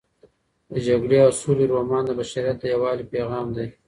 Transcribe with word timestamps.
د 0.71 0.73
جګړې 0.87 1.17
او 1.25 1.31
سولې 1.41 1.65
رومان 1.73 2.03
د 2.05 2.11
بشریت 2.19 2.57
د 2.59 2.63
یووالي 2.73 3.05
پیغام 3.13 3.47
دی. 3.55 3.67